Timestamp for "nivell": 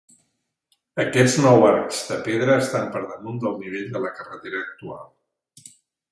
3.65-3.91